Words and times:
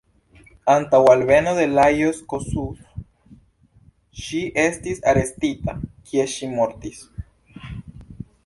Antaŭ 0.75 1.01
alveno 1.09 1.51
de 1.57 1.65
Lajos 1.73 2.21
Kossuth 2.33 4.23
ŝi 4.23 4.41
estis 4.65 5.05
arestita, 5.13 5.77
kie 6.11 6.29
ŝi 6.35 6.51
mortis. 6.59 7.05